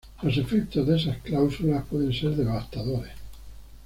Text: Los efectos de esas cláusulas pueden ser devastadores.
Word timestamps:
Los 0.23 0.35
efectos 0.35 0.87
de 0.87 0.95
esas 0.97 1.19
cláusulas 1.19 1.85
pueden 1.87 2.11
ser 2.11 2.31
devastadores. 2.31 3.11